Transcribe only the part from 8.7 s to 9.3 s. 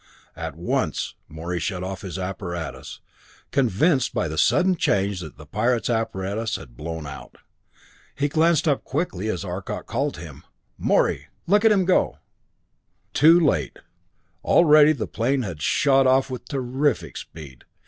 quickly